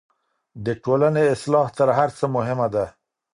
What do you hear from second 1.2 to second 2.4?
اصلاح تر هر څه